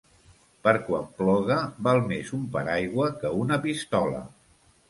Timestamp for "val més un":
1.89-2.49